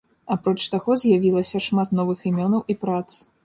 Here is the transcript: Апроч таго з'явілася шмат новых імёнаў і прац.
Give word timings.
Апроч 0.35 0.55
таго 0.75 0.95
з'явілася 1.03 1.63
шмат 1.67 1.95
новых 2.03 2.27
імёнаў 2.33 2.69
і 2.75 2.81
прац. 2.85 3.09